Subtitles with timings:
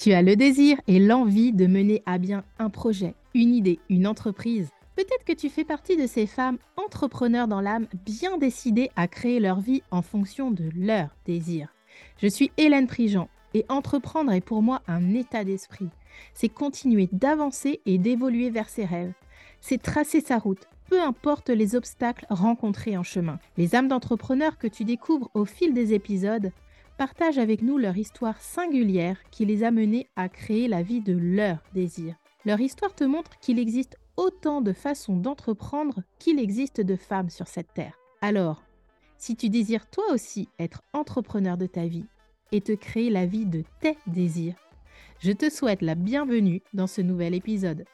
[0.00, 4.06] Tu as le désir et l'envie de mener à bien un projet, une idée, une
[4.06, 4.70] entreprise.
[4.96, 9.40] Peut-être que tu fais partie de ces femmes entrepreneurs dans l'âme, bien décidées à créer
[9.40, 11.68] leur vie en fonction de leur désir.
[12.16, 15.90] Je suis Hélène Prigent et entreprendre est pour moi un état d'esprit.
[16.32, 19.12] C'est continuer d'avancer et d'évoluer vers ses rêves.
[19.60, 23.38] C'est tracer sa route, peu importe les obstacles rencontrés en chemin.
[23.58, 26.52] Les âmes d'entrepreneurs que tu découvres au fil des épisodes
[27.00, 31.14] partagent avec nous leur histoire singulière qui les a menés à créer la vie de
[31.14, 32.14] leur désir.
[32.44, 37.48] Leur histoire te montre qu'il existe autant de façons d'entreprendre qu'il existe de femmes sur
[37.48, 37.98] cette terre.
[38.20, 38.62] Alors,
[39.16, 42.04] si tu désires toi aussi être entrepreneur de ta vie
[42.52, 44.56] et te créer la vie de tes désirs,
[45.20, 47.86] je te souhaite la bienvenue dans ce nouvel épisode.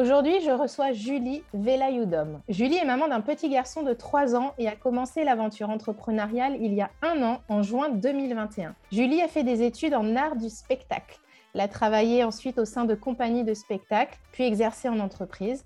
[0.00, 2.40] Aujourd'hui, je reçois Julie Velayoudom.
[2.48, 6.72] Julie est maman d'un petit garçon de 3 ans et a commencé l'aventure entrepreneuriale il
[6.72, 8.76] y a un an, en juin 2021.
[8.92, 11.18] Julie a fait des études en art du spectacle.
[11.52, 15.64] Elle a travaillé ensuite au sein de compagnies de spectacle, puis exercé en entreprise.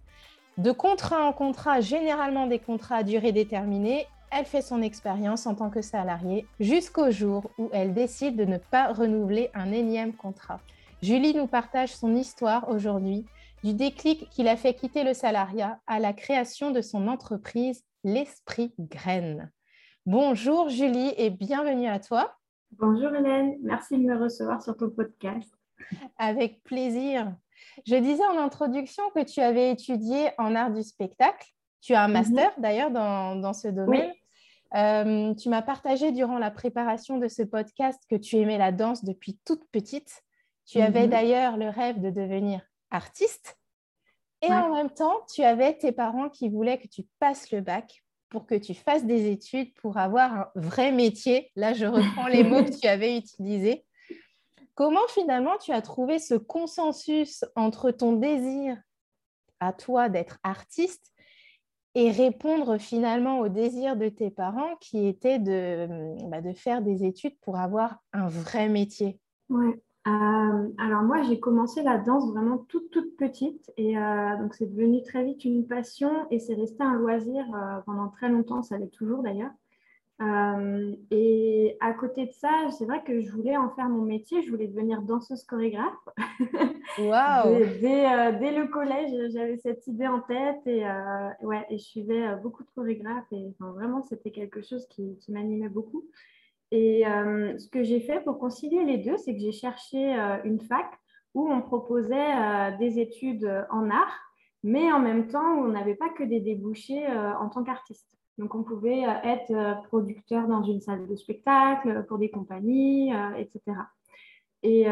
[0.57, 5.55] De contrat en contrat, généralement des contrats à durée déterminée, elle fait son expérience en
[5.55, 10.61] tant que salariée jusqu'au jour où elle décide de ne pas renouveler un énième contrat.
[11.03, 13.27] Julie nous partage son histoire aujourd'hui
[13.65, 18.73] du déclic qui l'a fait quitter le salariat à la création de son entreprise L'Esprit
[18.79, 19.51] Graine.
[20.07, 22.37] Bonjour Julie et bienvenue à toi.
[22.79, 25.53] Bonjour Hélène, merci de me recevoir sur ton podcast.
[26.19, 27.35] Avec plaisir.
[27.85, 31.49] Je disais en introduction que tu avais étudié en art du spectacle.
[31.81, 32.15] Tu as un mhm.
[32.15, 34.13] master d'ailleurs dans, ce domaine.
[34.77, 39.05] Euh, tu m'as partagé durant la préparation de ce podcast que tu aimais la danse
[39.05, 40.23] depuis toute petite.
[40.67, 41.11] Tu avais mhm.
[41.11, 42.61] d'ailleurs le rêve de devenir
[42.91, 43.59] artiste.
[44.43, 48.03] Et en même temps, tu avais tes parents qui voulaient que tu passes le bac
[48.29, 51.53] pour que tu fasses des études pour avoir un vrai métier.
[51.55, 53.85] Là, je reprends les mots que tu avais utilisés.
[54.75, 58.79] Comment finalement tu as trouvé ce consensus entre ton désir
[59.61, 61.13] à toi d'être artiste
[61.95, 67.05] et répondre finalement au désir de tes parents qui était de, bah, de faire des
[67.05, 69.21] études pour avoir un vrai métier?
[69.51, 69.79] Ouais.
[70.09, 74.67] Euh, alors moi, j'ai commencé la danse vraiment toute, toute petite et euh, donc c'est
[74.67, 78.79] devenu très vite une passion et c'est resté un loisir euh, pendant très longtemps, ça
[78.79, 79.53] l'est toujours d'ailleurs.
[81.13, 84.51] et à côté de ça, c'est vrai que je voulais en faire mon métier, je
[84.51, 86.09] voulais devenir danseuse chorégraphe.
[86.99, 87.55] Wow.
[87.81, 90.85] dès, dès, le collège, j'avais cette idée en tête et,
[91.41, 95.71] ouais, et je suivais beaucoup de chorégraphes et vraiment c'était quelque chose qui, qui m'animait
[95.71, 96.05] beaucoup.
[96.73, 100.39] Et euh, ce que j'ai fait pour concilier les deux, c'est que j'ai cherché euh,
[100.45, 100.91] une fac
[101.35, 104.19] où on proposait euh, des études en art,
[104.63, 108.17] mais en même temps, on n'avait pas que des débouchés en tant qu'artiste.
[108.39, 113.61] Donc, on pouvait être producteur dans une salle de spectacle, pour des compagnies, etc.
[114.63, 114.85] Et,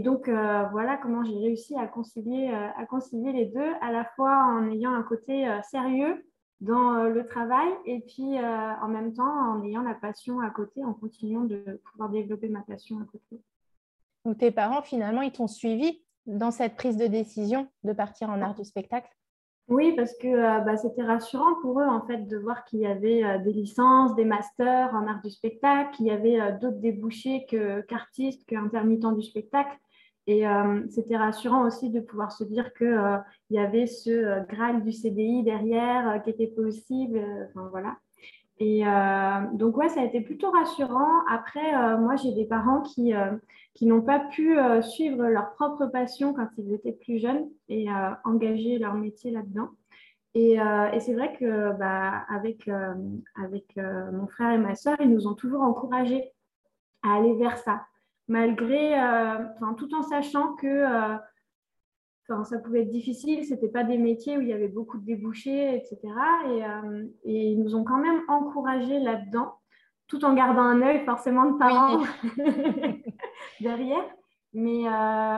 [0.00, 2.52] donc, voilà comment j'ai réussi à concilier
[3.32, 6.22] les deux, à la fois en ayant un côté sérieux
[6.60, 10.50] dans euh, le travail et puis euh, en même temps en ayant la passion à
[10.50, 13.42] côté, en continuant de pouvoir développer ma passion à côté.
[14.24, 18.42] Donc tes parents finalement ils t'ont suivi dans cette prise de décision de partir en
[18.42, 19.08] art du spectacle?
[19.68, 22.86] Oui, parce que euh, bah, c'était rassurant pour eux en fait de voir qu'il y
[22.86, 27.46] avait des licences, des masters en art du spectacle, qu'il y avait d'autres débouchés
[27.88, 29.74] qu'artistes, qu'intermittents du spectacle.
[30.30, 33.16] Et euh, c'était rassurant aussi de pouvoir se dire qu'il euh,
[33.50, 37.20] y avait ce euh, Graal du CDI derrière qui était possible.
[37.48, 37.96] Enfin, voilà.
[38.60, 38.84] Et
[39.54, 41.24] donc, ouais, ça a été plutôt rassurant.
[41.30, 43.14] Après, moi, j'ai des parents qui,
[43.72, 47.86] qui n'ont pas pu suivre leur propre passion quand ils étaient plus jeunes et
[48.22, 49.70] engager leur métier là-dedans.
[50.34, 52.68] Et, et c'est vrai que bah, avec,
[53.42, 53.64] avec
[54.12, 56.30] mon frère et ma soeur, ils nous ont toujours encouragés
[57.02, 57.80] à aller vers ça
[58.30, 59.38] malgré, euh,
[59.76, 64.40] tout en sachant que euh, ça pouvait être difficile, ce n'était pas des métiers où
[64.40, 65.98] il y avait beaucoup de débouchés, etc.
[66.46, 69.54] Euh, et, ils nous ont quand même encouragés là-dedans,
[70.06, 72.04] tout en gardant un œil forcément de parents
[73.60, 74.04] derrière.
[74.52, 74.82] Mais,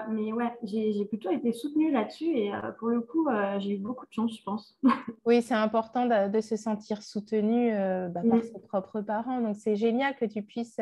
[0.09, 3.29] mais ouais, j'ai plutôt été soutenue là-dessus et pour le coup,
[3.59, 4.79] j'ai eu beaucoup de chance, je pense.
[5.27, 7.73] oui, c'est important de, se sentir soutenue
[8.09, 9.43] bah, par ses propres parents.
[9.43, 10.81] Donc, c'est génial que tu puisses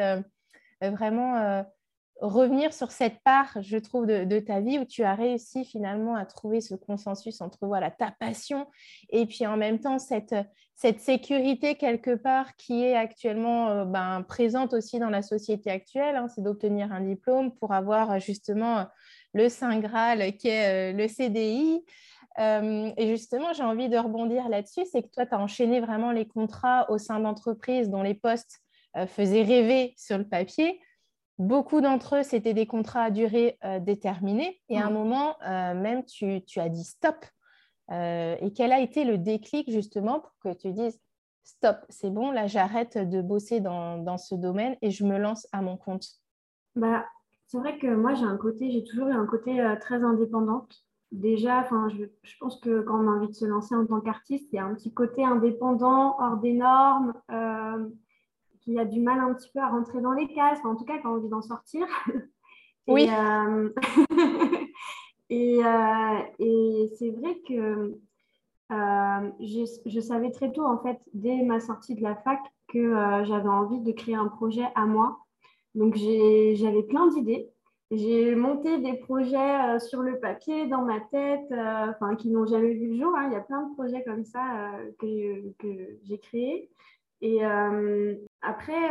[0.80, 1.64] vraiment
[2.20, 6.26] revenir sur cette part, je trouve, de, ta vie où tu as réussi finalement à
[6.26, 8.66] trouver ce consensus entre voilà, ta passion
[9.08, 10.34] et puis en même temps cette,
[10.74, 16.16] cette sécurité quelque part qui est actuellement euh, ben, présente aussi dans la société actuelle,
[16.16, 18.86] hein, c'est d'obtenir un diplôme pour avoir justement
[19.32, 21.82] le Saint Graal qui est euh, le CDI.
[22.38, 26.12] Euh, et justement, j'ai envie de rebondir là-dessus, c'est que toi, tu as enchaîné vraiment
[26.12, 28.60] les contrats au sein d'entreprises dont les postes
[29.06, 30.80] faisaient rêver sur le papier.
[31.40, 34.60] Beaucoup d'entre eux, c'était des contrats à durée déterminée.
[34.68, 34.94] Et à un mmh.
[34.94, 37.16] moment, même, tu, as dit stop.
[37.90, 41.00] et quel a été le déclic justement pour que tu dises
[41.42, 45.62] stop, c'est bon, là j'arrête de bosser dans, ce domaine et je me lance à
[45.62, 46.06] mon compte?
[46.76, 47.06] Bah,
[47.46, 51.60] C'est vrai que moi j'ai un côté, j'ai toujours eu un côté très indépendante déjà,
[51.60, 52.04] enfin, je,
[52.38, 54.64] pense que quand on a envie de se lancer en tant qu'artiste, il y a
[54.64, 57.88] un petit côté indépendant, hors des normes, euh,
[58.70, 60.98] qui a du mal un petit peu à rentrer dans les cases, en tout cas
[60.98, 61.86] quand on a envie d'en sortir.
[62.86, 63.08] Oui.
[63.08, 63.68] Euh,
[65.30, 67.94] euh, et, c'est vrai que
[68.68, 72.90] je, savais très tôt, en fait, dès ma sortie de la fac, que
[73.24, 75.18] j'avais envie de créer un projet à moi.
[75.76, 77.52] Donc j'avais plein d'idées.
[77.90, 82.46] J'ai monté des projets euh, sur le papier, dans ma tête, euh, enfin, qui n'ont
[82.46, 83.12] jamais vu le jour.
[83.16, 83.26] Hein.
[83.28, 86.70] Il y a plein de projets comme ça euh, que, que j'ai créés.
[87.20, 87.40] Et
[88.42, 88.90] après,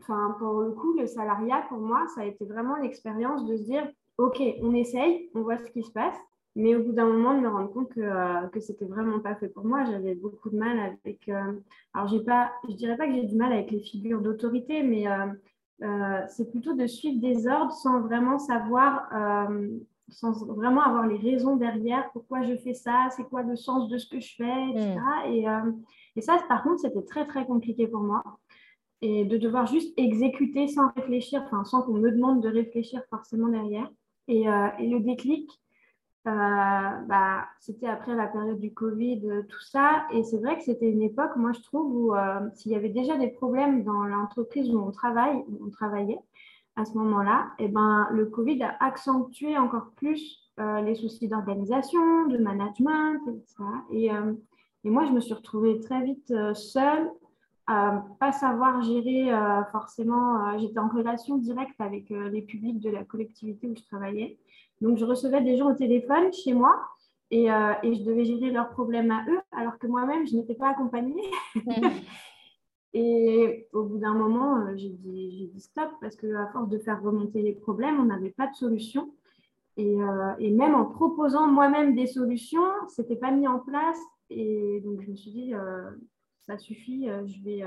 [0.00, 3.62] enfin, pour le coup, le salariat, pour moi, ça a été vraiment l'expérience de se
[3.62, 3.86] dire,
[4.18, 6.16] OK, on essaye, on voit ce qui se passe.
[6.56, 9.48] Mais au bout d'un moment, de me rendre compte que, que c'était vraiment pas fait
[9.48, 9.84] pour moi.
[9.84, 11.28] J'avais beaucoup de mal avec.
[11.94, 15.08] alors, j'ai pas, je dirais pas que j'ai du mal avec les figures d'autorité, mais
[15.82, 19.68] euh, c'est plutôt de suivre des ordres sans vraiment savoir, euh,
[20.08, 23.98] sans vraiment avoir les raisons derrière, pourquoi je fais ça, c'est quoi le sens de
[23.98, 24.94] ce que je fais, etc.
[24.94, 25.32] Mm.
[25.32, 25.72] Et, euh,
[26.16, 28.22] et, ça, par contre, c'était très, très compliqué pour moi.
[29.02, 33.48] Et de devoir juste exécuter sans réfléchir, enfin, sans qu'on me demande de réfléchir forcément
[33.48, 33.90] derrière.
[34.28, 34.44] Et,
[34.78, 35.50] et le déclic,
[36.26, 40.06] euh, bah, c'était après la période du Covid, euh, tout ça.
[40.10, 42.88] Et c'est vrai que c'était une époque, moi je trouve, où euh, s'il y avait
[42.88, 46.20] déjà des problèmes dans l'entreprise où on travaille, où on travaillait
[46.76, 52.38] à ce moment-là, eh ben, le Covid a accentué encore plus les soucis d'organisation, de
[52.38, 53.64] management, etc.
[53.90, 54.06] Et,
[54.84, 57.10] et, moi, je me suis retrouvée très vite seule,
[57.66, 59.30] pas savoir gérer
[59.72, 60.58] forcément.
[60.58, 64.38] J'étais en relation directe avec les publics de la collectivité où je travaillais.
[64.80, 66.76] Donc, je recevais des gens au téléphone chez moi
[67.30, 70.54] et, euh, et je devais gérer leurs problèmes à eux, alors que moi-même, je n'étais
[70.54, 71.30] pas accompagnée.
[72.94, 77.02] et au bout d'un moment, euh, j'ai dit, dit, stop parce qu'à force de faire
[77.02, 79.12] remonter les problèmes, on n'avait pas de solution.
[79.76, 82.62] Et, euh, et, même en proposant moi-même des solutions,
[82.94, 83.98] ce n'était pas mis en place.
[84.30, 85.52] Et donc, je me suis dit,
[86.46, 87.62] ça suffit, je vais,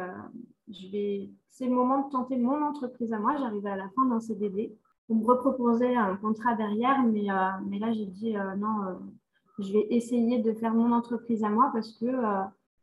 [0.68, 1.30] je vais...
[1.50, 3.36] c'est le moment de tenter mon entreprise à moi.
[3.38, 4.78] J'arrivais à la fin d'un CDD
[5.10, 8.94] on me reproposait un contrat derrière, mais, euh, mais là, j'ai dit euh, non, euh,
[9.60, 12.08] je vais essayer de faire mon entreprise à moi parce que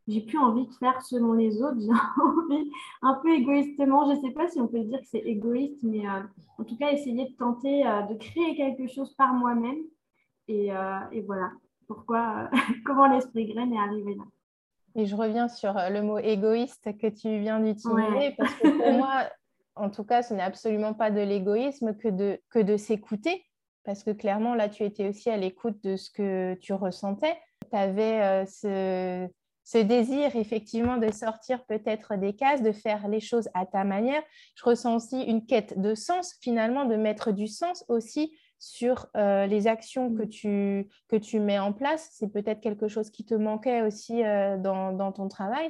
[0.07, 1.77] j'ai plus envie de faire selon les autres.
[2.21, 2.71] Envie,
[3.01, 6.03] un peu égoïstement, je ne sais pas si on peut dire que c'est égoïste, mais
[6.57, 9.77] en tout cas, essayer de tenter de créer quelque chose par moi-même.
[10.47, 10.67] Et,
[11.11, 11.51] et, voilà
[11.87, 12.49] pourquoi,
[12.85, 14.23] comment l'esprit graine est arrivé là.
[14.95, 19.29] Et je reviens sur le mot égoïste que tu viens d'utiliser, parce que pour moi,
[19.75, 23.45] en tout cas, ce n'est absolument pas de l'égoïsme que de, que de s'écouter,
[23.83, 27.37] parce que clairement, là, tu étais aussi à l'écoute de ce que tu ressentais.
[27.69, 29.27] Tu avais euh, ce,
[29.63, 34.23] ce, désir, effectivement, de sortir peut-être des cases, de faire les choses à ta manière.
[34.55, 38.35] Je ressens aussi une quête de sens, finalement, de mettre du sens aussi
[38.65, 42.09] sur euh, les actions que tu, que tu mets en place.
[42.13, 45.69] C'est peut-être quelque chose qui te manquait aussi euh, dans, dans, ton travail.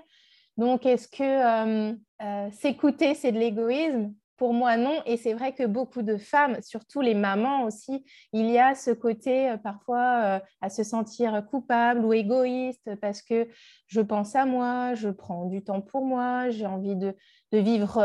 [0.56, 4.14] Donc, est-ce que euh, s'écouter, c'est de l'égoïsme?
[4.38, 5.02] Pour moi, non.
[5.06, 8.92] Et c'est vrai que beaucoup de femmes, surtout les mamans aussi, il y a ce
[8.92, 13.50] côté euh, parfois à se sentir coupable ou égoïste parce que
[13.88, 17.14] je pense à moi, je prends du temps pour moi, j'ai envie de,
[17.52, 18.02] vivre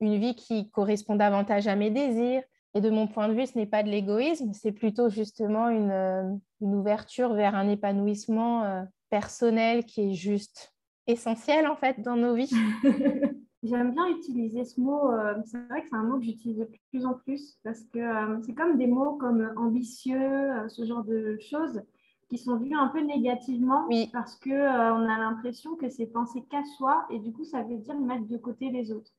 [0.00, 2.42] une vie qui correspond davantage à mes désirs.
[2.76, 6.40] Et de mon point de vue, ce n'est pas de l'égoïsme, c'est plutôt justement une,
[6.60, 10.74] ouverture vers un épanouissement personnel qui est juste
[11.06, 12.52] essentiel en fait dans nos vies.
[13.62, 15.10] J'aime bien utiliser ce mot.
[15.10, 17.98] Euh, c'est vrai que c'est un mot que j'utilise de plus en plus parce que
[17.98, 21.82] euh, c'est comme des mots comme ambitieux, euh, ce genre de choses
[22.28, 26.64] qui sont vus un peu négativement parce que on a l'impression que c'est penser qu'à
[26.76, 29.12] soi et du coup ça veut dire mettre de côté les autres.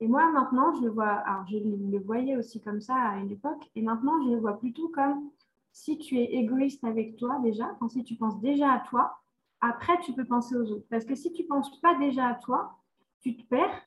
[0.00, 3.30] Et moi maintenant je le vois, alors je le voyais aussi comme ça à une
[3.30, 5.30] époque et maintenant je le vois plutôt comme
[5.72, 9.18] si tu es égoïste avec toi déjà, quand si tu penses déjà à toi,
[9.60, 10.86] après, tu peux penser aux autres.
[10.90, 12.78] Parce que si tu ne penses pas déjà à toi,
[13.20, 13.82] tu te perds.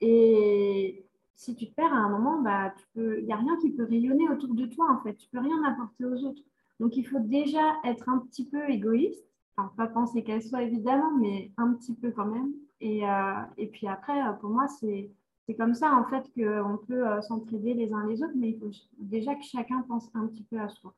[0.00, 3.84] Et si tu te perds à un moment, bah, il n'y a rien qui peut
[3.84, 5.14] rayonner autour de toi, en fait.
[5.16, 6.42] Tu ne peux rien apporter aux autres.
[6.80, 9.24] Donc, il faut déjà être un petit peu égoïste.
[9.56, 12.52] Alors, pas penser qu'elle soit, évidemment, mais un petit peu quand même.
[12.80, 15.10] Et, euh, et puis après, pour moi, c'est
[15.58, 18.34] comme ça, en fait, qu'on peut euh, s'entraider les uns les autres.
[18.36, 20.94] Mais il faut déjà que chacun pense un petit peu à soi.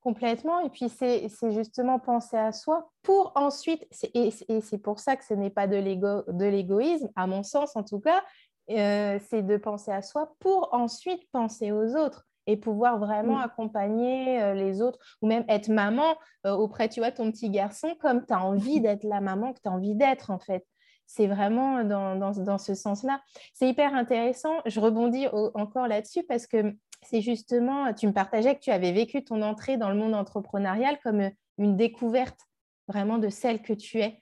[0.00, 0.60] Complètement.
[0.60, 5.34] Et puis, c'est justement penser à soi pour ensuite, et, c'est pour ça que ce
[5.34, 8.22] n'est pas de l'égoïsme, à mon sens en tout cas,
[8.70, 14.40] euh, c'est de penser à soi pour ensuite penser aux autres et pouvoir vraiment accompagner
[14.42, 18.24] euh, les autres ou même être maman euh, auprès, tu vois, ton petit garçon comme
[18.24, 20.64] tu as envie d'être la maman que tu as envie d'être en fait.
[21.12, 23.20] C'est vraiment dans, dans, ce sens-là.
[23.52, 24.54] C'est hyper intéressant.
[24.64, 29.24] Je rebondis encore là-dessus parce que c'est justement, tu me partageais que tu avais vécu
[29.24, 32.38] ton entrée dans le monde entrepreneurial comme une découverte
[32.86, 34.20] vraiment de celle que tu es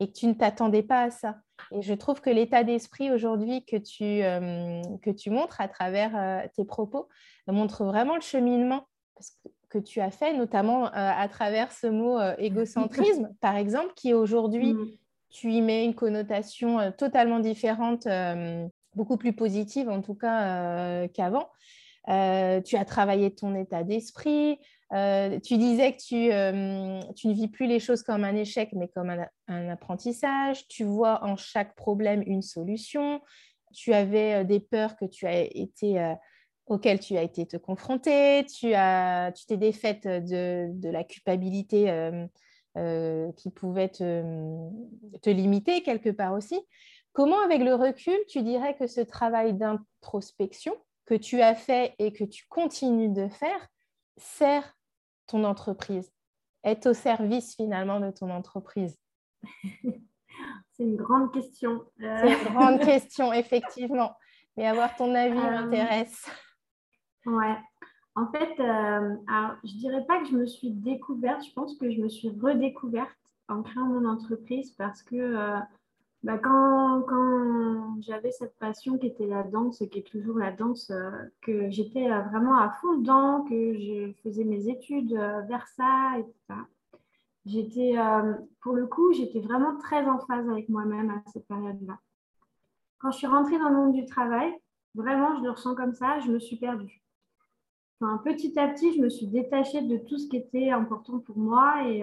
[0.00, 1.36] et que tu ne t'attendais pas à ça.
[1.72, 6.16] Et je trouve que l'état d'esprit aujourd'hui que, tu, euh, que tu montres à travers
[6.16, 7.06] euh, tes propos
[7.48, 8.86] montre vraiment le cheminement
[9.68, 14.72] que, tu as fait, notamment euh, à travers ce mot égocentrisme, par exemple, qui aujourd'hui,
[14.72, 14.90] mm.
[15.30, 18.06] Tu y mets une connotation totalement différente,
[18.94, 21.48] beaucoup plus positive en tout cas qu'avant.
[22.08, 24.58] Euh, tu as travaillé ton état d'esprit.
[24.92, 28.70] Euh, tu disais que tu, euh, tu, ne vis plus les choses comme un échec,
[28.72, 29.10] mais comme
[29.48, 30.66] un, apprentissage.
[30.68, 33.20] Tu vois en chaque problème une solution.
[33.72, 36.14] Tu avais des peurs que tu as été,
[36.66, 38.44] auxquelles tu as été te confronter.
[38.46, 38.72] Tu
[39.46, 41.88] t'es défaite de, de, la culpabilité
[42.74, 44.22] qui pouvait te,
[45.22, 46.58] te limiter quelque part aussi.
[47.12, 50.74] Comment, avec le recul, tu dirais que ce travail d'introspection,
[51.06, 53.68] que tu as fait et que tu continues de faire
[54.16, 54.76] sert
[55.26, 56.12] ton entreprise,
[56.62, 58.96] est au service finalement de ton entreprise?
[60.72, 61.84] C'est une grande question.
[62.00, 62.16] Euh.
[62.22, 64.16] C'est une grande question, effectivement.
[64.56, 66.26] Mais avoir ton avis euh, m'intéresse.
[67.26, 67.56] Ouais.
[68.16, 69.16] En fait, euh,
[69.64, 72.28] je ne dirais pas que je me suis découverte, je pense que je me suis
[72.28, 73.16] redécouverte
[73.48, 75.60] en créant mon entreprise parce que
[76.22, 81.10] bah, quand, j'avais cette passion qui était la danse, qui est toujours la danse, euh,
[81.40, 86.16] que j'étais euh, vraiment à fond dedans, que je faisais mes études euh, vers ça.
[87.46, 87.94] J'étais,
[88.60, 91.98] pour le coup, j'étais vraiment très en phase avec moi-même à cette période-là.
[92.98, 94.52] Quand je suis rentrée dans le monde du travail,
[94.94, 97.00] vraiment, je le ressens comme ça, je me suis perdue.
[98.00, 101.36] Enfin, petit à petit, je me suis détachée de tout ce qui était important pour
[101.36, 102.02] moi et,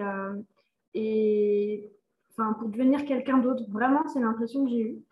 [0.94, 1.90] et
[2.36, 3.64] pour devenir quelqu'un d'autre.
[3.68, 5.02] Vraiment, c'est l'impression que j'ai eue.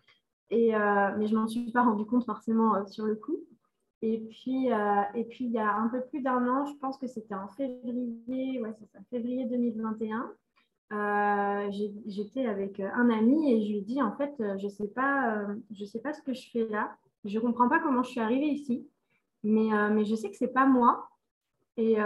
[0.49, 3.37] Et, euh, mais je m'en suis pas rendu compte forcément euh, sur le coup.
[4.01, 6.97] Et puis, euh, et puis, il y a un peu plus d'un an, je pense
[6.97, 10.31] que c'était en février, ouais, ça, février 2021.
[12.05, 15.45] J'étais avec un ami et je lui dis en fait, je ne sais, pas,
[15.85, 16.95] sais pas ce que je fais là.
[17.25, 18.87] Je ne comprends pas comment je suis arrivée ici,
[19.43, 21.09] mais, mais je sais que ce n'est pas moi.
[21.77, 21.97] Et,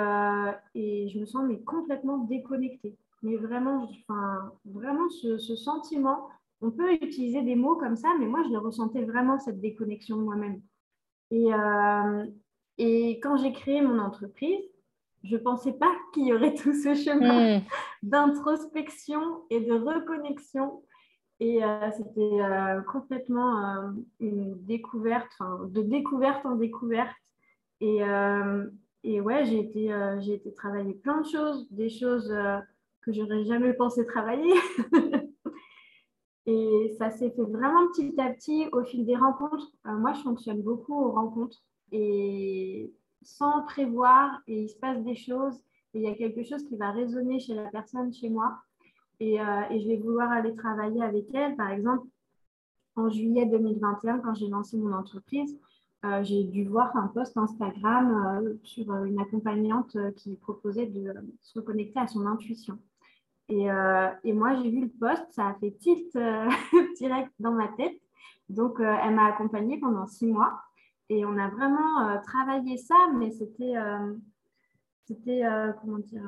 [0.75, 6.27] et, je me sens mais complètement déconnectée mais vraiment, enfin, vraiment ce, sentiment,
[6.61, 10.17] on peut utiliser des mots comme ça, mais moi, je le ressentais vraiment, cette déconnexion
[10.17, 10.61] moi-même.
[11.29, 12.25] Et, euh,
[12.77, 14.63] et quand j'ai créé mon entreprise,
[15.23, 17.61] je ne pensais pas qu'il y aurait tout ce chemin hmm.
[18.01, 20.81] d'introspection et de reconnexion.
[21.41, 25.33] Et euh, c'était euh, complètement une découverte,
[25.67, 27.11] de découverte en découverte.
[27.81, 28.01] Et,
[29.03, 32.31] et ouais, j'ai été, j'ai été travailler plein de choses, des choses
[33.01, 34.53] que j'aurais jamais pensé travailler.
[36.45, 39.71] et ça s'est fait vraiment petit à petit au fil des rencontres.
[39.87, 41.57] Euh, moi, je fonctionne beaucoup aux rencontres
[41.91, 42.93] et
[43.23, 45.57] sans prévoir, et il se passe des choses,
[45.93, 48.57] et il y a quelque chose qui va résonner chez la personne, chez moi,
[49.21, 51.55] et, euh, et je vais vouloir aller travailler avec elle.
[51.55, 52.07] Par exemple,
[52.95, 55.57] en juillet 2021, quand j'ai lancé mon entreprise,
[56.03, 61.99] euh, j'ai dû voir un post Instagram sur une accompagnante qui proposait de se reconnecter
[61.99, 62.77] à son intuition.
[63.51, 66.49] Euh, et, moi, j'ai vu le poste, ça a fait tilt euh,
[66.97, 67.99] direct dans ma tête.
[68.49, 70.61] Donc, euh, elle m'a accompagnée pendant six mois.
[71.09, 73.73] Et on a vraiment travaillé ça, mais c'était,
[75.05, 75.41] c'était
[75.81, 76.23] comment dire,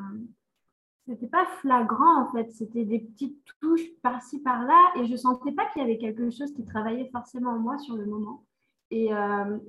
[1.08, 2.52] c'était pas flagrant en fait.
[2.52, 4.94] C'était des petites touches par-ci, par-là.
[4.98, 7.96] Et je sentais pas qu'il y avait quelque chose qui travaillait forcément en moi sur
[7.96, 8.46] le moment.
[8.92, 9.10] Et,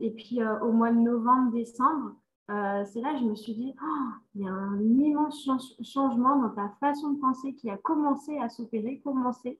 [0.01, 2.15] et puis, au mois de novembre, décembre,
[2.51, 5.49] euh, c'est là que je me suis dit, oh, il y a un immense
[5.83, 9.59] changement dans ta façon de penser qui a commencé à s'opérer, commencé.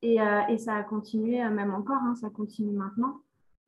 [0.00, 3.20] Et, euh, et, ça a continué, euh, même encore, hein, ça continue maintenant.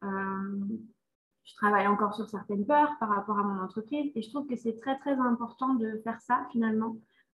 [0.02, 4.56] je travaille encore sur certaines peurs par rapport à mon entreprise et je trouve que
[4.56, 6.96] c'est très, très important de faire ça finalement.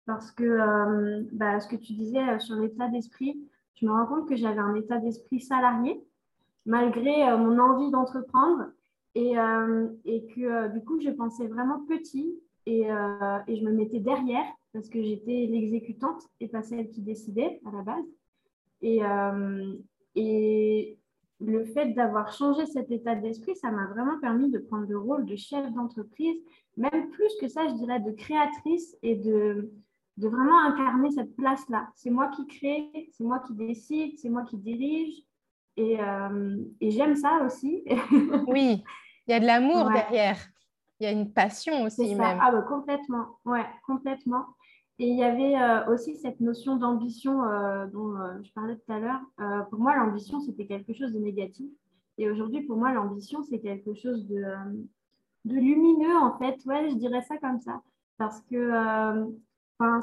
[0.08, 3.38] Parce que bah, ce que tu disais sur l'état d'esprit,
[3.74, 6.02] je me rends compte que j'avais un état d'esprit salarié
[6.64, 8.70] malgré mon envie d'entreprendre
[9.14, 13.64] et, euh, et que euh, du coup, je pensais vraiment petit et, euh, et, je
[13.64, 18.04] me mettais derrière parce que j'étais l'exécutante et pas celle qui décidait à la base.
[18.80, 19.00] Et,
[20.14, 20.98] et
[21.40, 25.24] le fait d'avoir changé cet état d'esprit, ça m'a vraiment permis de prendre le rôle
[25.24, 26.36] de chef d'entreprise,
[26.76, 29.72] même plus que ça, je dirais, de créatrice et de,
[30.18, 31.88] de vraiment incarner cette place-là.
[31.94, 35.14] C'est moi qui crée, c'est moi qui décide, c'est moi qui dirige.
[35.76, 37.84] Et, euh, et j'aime ça aussi.
[38.48, 38.82] oui,
[39.26, 40.36] il y a de l'amour derrière.
[40.98, 42.38] Il y a une passion aussi même.
[42.42, 44.44] Ah bah, complètement, ouais, complètement.
[44.98, 48.98] Et il y avait euh, aussi cette notion d'ambition euh, dont je parlais tout à
[48.98, 49.20] l'heure.
[49.70, 51.70] pour moi, l'ambition, c'était quelque chose de négatif.
[52.20, 54.42] Et aujourd'hui, pour moi, l'ambition, c'est quelque chose de,
[55.44, 56.56] de lumineux, en fait.
[56.66, 57.80] Ouais, je dirais ça comme ça.
[58.16, 59.28] Parce que
[59.78, 60.00] Enfin,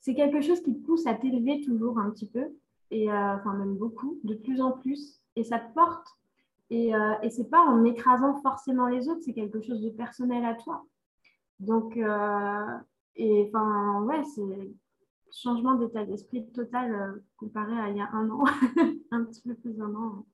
[0.00, 2.46] c'est quelque chose qui te pousse à t'élever toujours un petit peu,
[2.90, 6.06] et euh, enfin même beaucoup, de plus en plus, et ça te porte.
[6.70, 10.54] Et, euh, et pas en écrasant forcément les autres, c'est quelque chose de personnel à
[10.54, 10.84] toi.
[11.60, 12.78] Donc, euh,
[13.16, 14.70] et enfin, ouais, c'est
[15.32, 18.44] changement d'état d'esprit total euh, comparé à il y a un an,
[19.10, 20.26] un petit peu plus d'un an.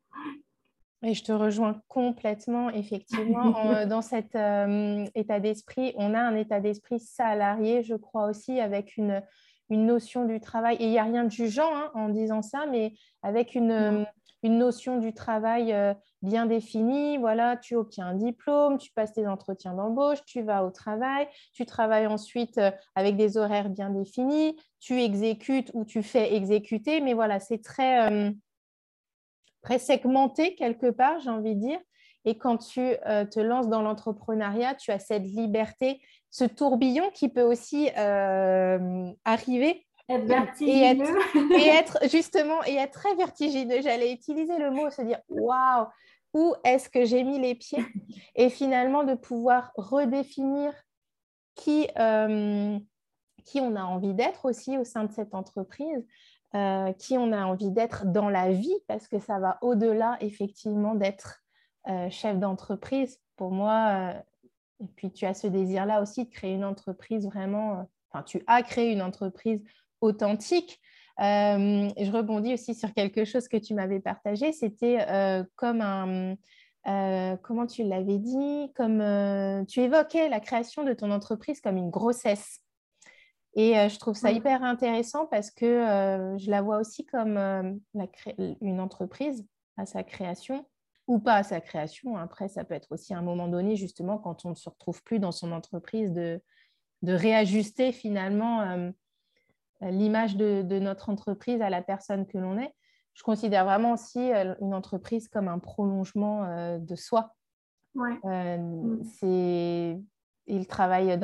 [1.05, 5.93] Et je te rejoins complètement, effectivement, euh, dans cet euh, état d'esprit.
[5.97, 9.23] On a un état d'esprit salarié, je crois aussi, avec une,
[9.69, 10.77] une notion du travail.
[10.81, 14.05] Et il n'y a rien de jugeant hein, en disant ça, mais avec une, euh,
[14.43, 15.75] une notion du travail
[16.23, 17.19] bien définie.
[17.19, 21.67] Voilà, tu obtiens un diplôme, tu passes tes entretiens d'embauche, tu vas au travail, tu
[21.67, 22.59] travailles ensuite
[22.95, 27.03] avec des horaires bien définis, tu exécutes ou tu fais exécuter.
[27.03, 28.35] Mais voilà, c'est très
[29.65, 31.81] très segmenté quelque part, j'ai envie de dire.
[32.27, 37.29] Et quand tu euh, te lances dans l'entrepreneuriat, tu as cette liberté, ce tourbillon qui
[37.29, 39.85] peut aussi euh, arriver.
[40.09, 41.09] Être et, être,
[41.59, 43.81] et être, justement et être très vertigineux.
[43.81, 45.87] J'allais utiliser le mot, se dire waouh,
[46.35, 47.85] où est-ce que j'ai mis les pieds?
[48.35, 50.75] Et finalement de pouvoir redéfinir
[51.55, 52.79] qui, euh,
[53.47, 56.05] qui on a envie d'être aussi au sein de cette entreprise,
[56.55, 60.95] euh, qui on a envie d'être dans la vie, parce que ça va au-delà effectivement
[60.95, 61.43] d'être
[61.89, 63.19] euh, chef d'entreprise.
[63.35, 64.21] Pour moi, euh,
[64.81, 68.63] et puis tu as ce désir-là aussi de créer une entreprise vraiment, enfin tu as
[68.63, 69.65] créé une entreprise
[70.01, 70.81] authentique.
[71.19, 74.99] je rebondis aussi sur quelque chose que tu m'avais partagé, c'était
[75.57, 76.37] comme un...
[77.43, 82.64] comment tu l'avais dit, comme tu évoquais la création de ton entreprise comme une grossesse.
[83.57, 87.37] Et euh, je trouve ça hyper intéressant parce que euh, je la vois aussi comme
[87.37, 87.73] euh,
[88.61, 90.67] une entreprise à sa création
[91.07, 92.17] ou pas à sa création.
[92.17, 95.03] Après, ça peut être aussi à un moment donné, justement, quand on ne se retrouve
[95.03, 96.41] plus dans son entreprise, de,
[97.03, 98.93] de réajuster finalement
[99.83, 102.75] l'image de, de, notre entreprise à la personne que l'on est.
[103.13, 107.35] Je considère vraiment aussi une entreprise comme un prolongement de soi.
[107.95, 108.19] Ouais.
[108.57, 109.05] Mm.
[109.05, 110.01] C'est
[110.47, 111.19] et le travail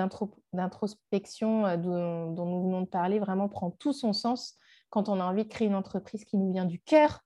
[0.53, 4.57] d'introspection euh, dont, nous venons de parler vraiment prend tout son sens
[4.89, 7.21] quand on a envie de créer une entreprise qui nous vient du cœur,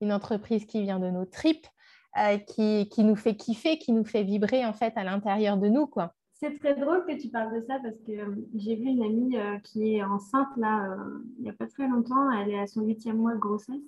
[0.00, 1.66] une entreprise qui vient de nos tripes,
[2.18, 5.68] euh, qui, qui, nous fait kiffer, qui nous fait vibrer en fait à l'intérieur de
[5.68, 5.86] nous.
[5.86, 6.14] quoi.
[6.32, 9.36] C'est très drôle que tu parles de ça parce que euh, j'ai vu une amie
[9.64, 10.96] qui est enceinte là
[11.38, 13.82] il n'y a pas très longtemps, elle est à son huitième mois de grossesse.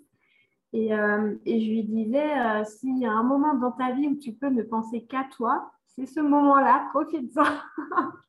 [0.73, 4.33] Et, et je lui disais, s'il y a un moment dans ta vie où tu
[4.33, 7.45] peux ne penser qu'à toi, c'est ce moment-là, profite-en.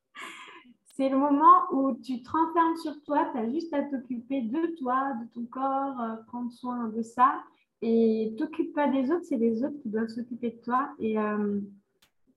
[0.96, 4.76] c'est le moment où tu te renfermes sur toi, tu as juste à t'occuper de
[4.78, 7.42] toi, de ton corps, euh, prendre soin de ça.
[7.82, 10.90] Et t'occupe pas des autres, c'est les autres qui doivent s'occuper de toi.
[11.00, 11.60] Et, euh,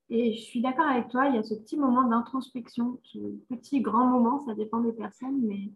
[0.09, 3.81] et je suis d'accord avec toi, il y a ce petit moment d'introspection, ce petit
[3.81, 5.71] grand moment, ça dépend des personnes, mais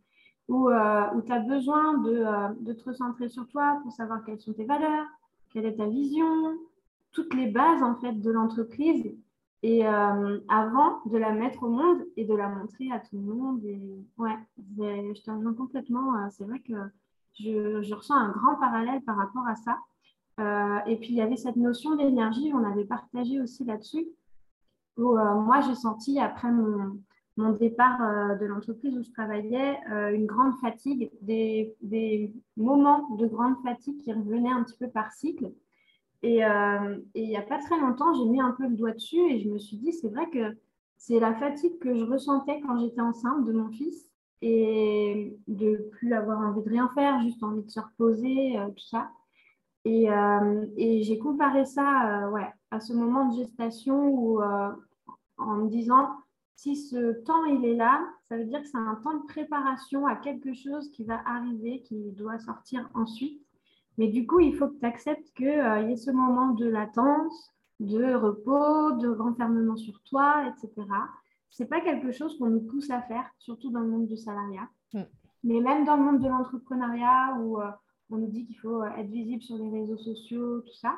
[0.49, 4.55] où, euh, tu as besoin de, de te recentrer sur toi pour savoir quelles sont
[4.55, 5.07] tes valeurs,
[5.53, 6.55] quelle est ta vision,
[7.13, 9.15] toutes les bases en fait de l'entreprise
[9.62, 13.23] et euh, avant de la mettre au monde et de la montrer à tout le
[13.23, 13.64] monde.
[13.64, 13.81] Et
[14.16, 14.37] ouais,
[14.79, 16.14] je te rejoins complètement.
[16.14, 16.75] Euh, c'est vrai que
[17.35, 19.79] je, je, ressens un grand parallèle par rapport à ça.
[20.40, 24.07] Euh, et puis il y avait cette notion d'énergie, on avait partagé aussi là-dessus,
[24.97, 27.01] où moi j'ai senti après mon,
[27.37, 27.99] mon départ
[28.38, 29.79] de l'entreprise où je travaillais
[30.12, 35.11] une grande fatigue, des, des moments de grande fatigue qui revenaient un petit peu par
[35.11, 35.51] cycle.
[36.24, 39.20] Euh, et, il n'y a pas très longtemps, j'ai mis un peu le doigt dessus
[39.31, 40.57] et je me suis dit, c'est vrai que
[40.96, 44.11] c'est la fatigue que je ressentais quand j'étais enceinte de mon fils
[44.42, 48.85] et de plus avoir envie de rien faire, juste envie de se reposer, euh, tout
[48.85, 49.11] ça.
[49.85, 55.68] Et, euh, et j'ai comparé ça ouais, à ce moment de gestation où, en me
[55.68, 56.11] disant,
[56.57, 60.07] si ce temps il est là, ça veut dire que c'est un temps de préparation
[60.07, 63.40] à quelque chose qui va arriver, qui doit sortir ensuite.
[63.99, 66.67] Mais du coup, il faut que tu acceptes qu'il euh, y ait ce moment de
[66.67, 70.87] latence, de repos, de renfermement sur toi, etc.
[71.51, 74.17] Ce n'est pas quelque chose qu'on nous pousse à faire, surtout dans le monde du
[74.17, 74.69] salariat.
[74.95, 75.03] Mm.
[75.45, 77.71] Mais même dans le monde de l'entrepreneuriat où euh,
[78.11, 80.97] on nous dit qu'il faut être visible sur les réseaux sociaux, tout ça.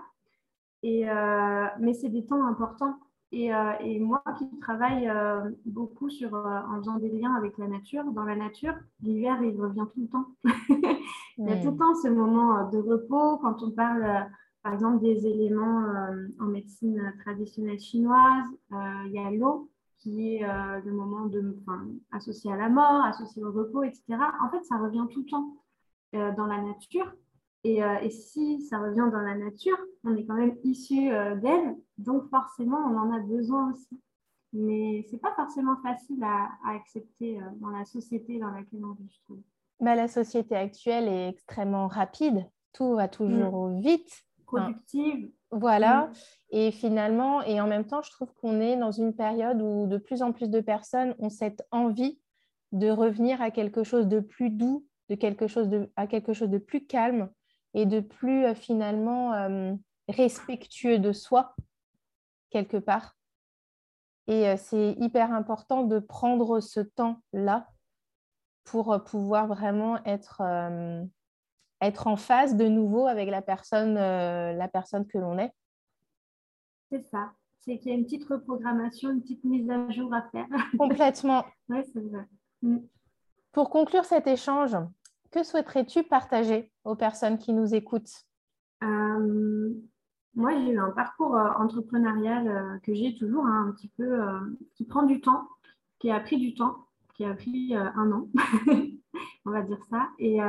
[0.83, 1.05] Et,
[1.79, 2.97] mais c'est des temps importants.
[3.33, 5.09] Et, et, moi qui travaille
[5.65, 9.87] beaucoup sur, en faisant des liens avec la nature, dans la nature, l'hiver, il revient
[9.95, 10.27] tout le temps.
[11.39, 14.29] il y a tout le temps ce moment de repos quand on parle
[14.63, 18.47] par exemple des éléments euh, en médecine traditionnelle chinoise.
[18.73, 21.57] Euh, il y a l'eau qui est euh, le moment de,
[22.13, 24.05] associé à la mort, associé au repos, etc.
[24.43, 25.57] En fait, ça revient tout le temps
[26.13, 27.07] dans la nature.
[27.65, 31.11] Et, si ça revient dans la nature, on est quand même issu
[31.43, 34.01] d'elle, donc forcément, on en a besoin aussi.
[34.53, 39.11] Mais ce n'est pas forcément facile à, accepter dans la société dans laquelle on vit,
[39.11, 39.43] je trouve.
[39.81, 42.47] Bah, la société actuelle est extrêmement rapide.
[42.73, 43.81] Tout va toujours mm.
[43.81, 45.31] vite productive.
[45.51, 46.07] Voilà.
[46.07, 46.13] Mm.
[46.51, 49.99] Et finalement, et en même temps, je trouve qu'on est dans une période où de
[49.99, 52.19] plus en plus de personnes ont cette envie
[52.73, 56.51] de revenir à quelque chose de plus doux, de quelque chose de, à quelque chose
[56.51, 57.31] de plus calme
[57.75, 59.75] et de plus euh, finalement euh,
[60.09, 61.55] respectueux de soi,
[62.51, 63.17] quelque part.
[64.27, 67.69] Et euh, c'est hyper important de prendre ce temps-là
[68.65, 70.43] pour pouvoir vraiment être
[71.81, 75.51] être en phase de nouveau avec la personne, la personne que l'on est.
[76.93, 77.33] C'est ça.
[77.61, 80.47] C'est qu'il y a une petite reprogrammation, une petite mise à jour à faire.
[80.79, 81.45] Complètement.
[81.69, 82.27] oui, c'est vrai.
[82.63, 82.79] Mm.
[83.53, 84.77] Pour conclure cet échange,
[85.31, 88.25] que souhaiterais-tu partager aux personnes qui nous écoutent?
[88.83, 89.75] Euh,
[90.35, 94.21] Moi, j'ai eu un parcours euh, entrepreneurial que j'ai toujours hein, un petit peu,
[94.75, 95.49] qui prend du temps,
[95.99, 98.29] qui a pris du temps, qui a pris un an,
[99.45, 100.09] on va dire ça.
[100.19, 100.41] Et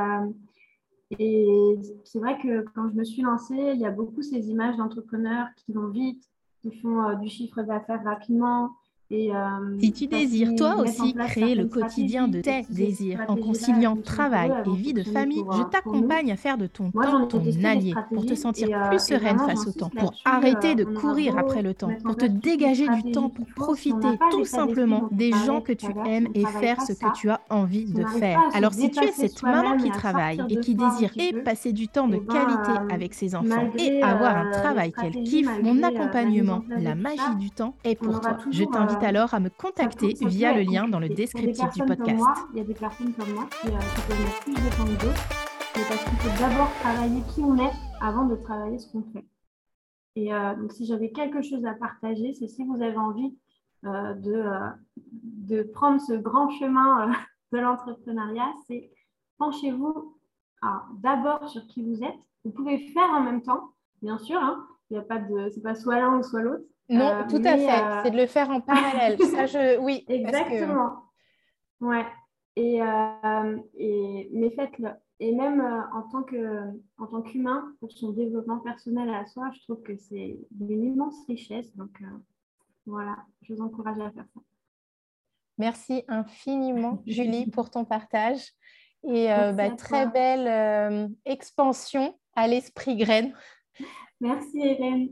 [2.06, 5.48] c'est vrai que quand je me suis lancée, il y a beaucoup ces images d'entrepreneurs
[5.58, 6.24] qui vont vite,
[6.62, 8.72] qui font euh, du chiffre d'affaires rapidement,
[9.12, 14.52] euh, si tu désires toi aussi créer le quotidien de tes désirs en conciliant travail
[14.66, 18.36] et vie de famille, je t'accompagne à faire de ton temps ton allié pour te
[18.36, 22.16] sentir euh, plus sereine face au temps, pour arrêter de courir après le temps, pour
[22.16, 26.82] te dégager du temps pour profiter tout simplement des gens que tu aimes et faire
[26.82, 28.40] ce que tu as envie de faire.
[28.54, 32.08] Alors si tu es cette maman qui travaille et qui désire et passer du temps
[32.08, 36.96] de ben, qualité avec ses enfants et avoir un travail qu'elle kiffe, mon accompagnement, la
[36.96, 38.38] magie du temps est pour toi.
[38.52, 42.24] Je t'invite alors à me contacter via le lien dans le descriptif du podcast.
[42.54, 45.30] il y a des personnes comme moi qui, euh, peuvent plus que d'autres,
[45.76, 49.26] mais parce qu'il faut d'abord travailler qui on est avant de travailler ce qu'on fait.
[50.16, 53.36] Et euh, donc, si j'avais quelque chose à partager, c'est si vous avez envie
[53.86, 54.44] euh, de,
[55.14, 57.12] de prendre ce grand chemin
[57.52, 58.92] de l'entrepreneuriat, c'est
[59.38, 60.18] penchez-vous
[61.00, 62.20] d'abord sur qui vous êtes.
[62.46, 64.40] Vous pouvez faire en même temps, bien sûr.
[64.40, 66.66] Hein, il n'y a pas de, c'est pas soit l'un ou soit l'autre.
[66.92, 67.82] Non, euh, tout à fait.
[67.82, 69.18] Euh, c'est de le faire en parallèle.
[69.32, 69.80] Ça, je...
[69.80, 70.04] Oui.
[70.08, 71.04] Exactement.
[71.80, 72.06] Ouais.
[72.58, 74.90] Et, euh, et, mais faites-le.
[75.20, 75.62] Et même
[75.94, 76.64] en tant que
[76.98, 81.16] en tant qu'humain, pour son développement personnel à soi, je trouve que c'est une immense
[81.28, 81.76] richesse.
[81.76, 81.92] Donc
[82.88, 84.42] voilà, je vous encourage à faire ça.
[85.60, 88.42] Merci infiniment, Julie, pour ton partage.
[89.04, 93.32] Et bah, très belle expansion à l'esprit graine.
[94.20, 95.10] Merci, Hélène.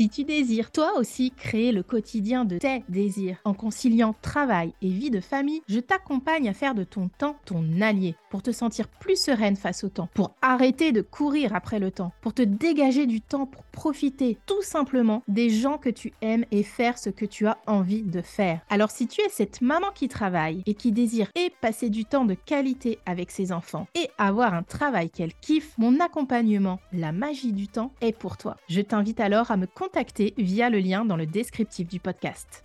[0.00, 4.90] Si tu désires toi aussi créer le quotidien de tes désirs en conciliant travail et
[4.90, 8.86] vie de famille, je t'accompagne à faire de ton temps ton allié pour te sentir
[8.86, 13.06] plus sereine face au temps, pour arrêter de courir après le temps, pour te dégager
[13.06, 17.24] du temps pour profiter tout simplement des gens que tu aimes et faire ce que
[17.24, 18.60] tu as envie de faire.
[18.70, 22.24] Alors si tu es cette maman qui travaille et qui désire et passer du temps
[22.24, 27.52] de qualité avec ses enfants et avoir un travail qu'elle kiffe, mon accompagnement, la magie
[27.52, 28.56] du temps est pour toi.
[28.68, 32.62] Je t'invite alors à me contacter via le lien dans le descriptif du podcast.